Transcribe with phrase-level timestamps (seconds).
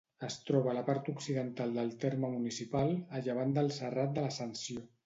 [0.27, 4.91] Es troba a la part occidental del terme municipal, a llevant del serrat de l'Ascensió.